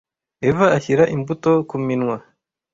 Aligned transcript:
eva 0.49 0.65
ashyira 0.77 1.03
imbuto 1.15 1.51
ku 1.69 1.75
minwa 1.85 2.17